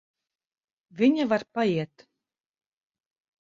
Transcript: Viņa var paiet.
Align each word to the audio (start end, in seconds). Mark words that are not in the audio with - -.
Viņa 1.01 1.27
var 1.33 1.45
paiet. 1.59 2.07